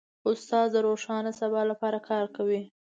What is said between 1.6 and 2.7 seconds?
لپاره کار کوي.